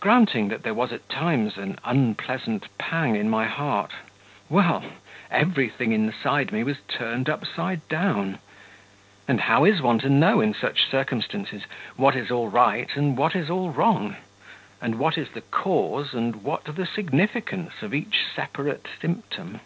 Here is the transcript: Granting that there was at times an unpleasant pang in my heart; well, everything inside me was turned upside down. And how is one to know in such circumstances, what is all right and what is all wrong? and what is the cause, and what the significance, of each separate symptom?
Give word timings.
Granting 0.00 0.48
that 0.48 0.64
there 0.64 0.74
was 0.74 0.92
at 0.92 1.08
times 1.08 1.56
an 1.58 1.78
unpleasant 1.84 2.66
pang 2.76 3.14
in 3.14 3.30
my 3.30 3.46
heart; 3.46 3.92
well, 4.48 4.82
everything 5.30 5.92
inside 5.92 6.50
me 6.50 6.64
was 6.64 6.78
turned 6.88 7.30
upside 7.30 7.86
down. 7.88 8.40
And 9.28 9.42
how 9.42 9.64
is 9.64 9.80
one 9.80 10.00
to 10.00 10.08
know 10.10 10.40
in 10.40 10.54
such 10.54 10.90
circumstances, 10.90 11.66
what 11.94 12.16
is 12.16 12.32
all 12.32 12.48
right 12.48 12.90
and 12.96 13.16
what 13.16 13.36
is 13.36 13.48
all 13.48 13.70
wrong? 13.70 14.16
and 14.82 14.96
what 14.96 15.16
is 15.16 15.28
the 15.30 15.40
cause, 15.42 16.14
and 16.14 16.42
what 16.42 16.64
the 16.64 16.84
significance, 16.84 17.74
of 17.80 17.94
each 17.94 18.24
separate 18.34 18.88
symptom? 19.00 19.60